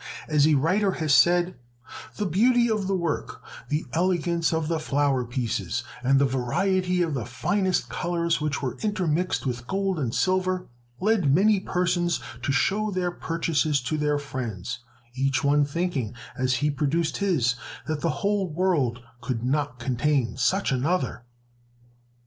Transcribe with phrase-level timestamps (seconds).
[0.27, 1.59] As a writer has said,
[2.15, 7.13] "The beauty of the work, the elegance of the flower pieces, and the variety of
[7.13, 10.65] the finest colors which were intermixed with gold and silver,
[10.99, 14.79] led many persons to show their purchases to their friends,
[15.13, 17.53] each one thinking, as he produced his,
[17.85, 21.25] that the whole world could not contain such another."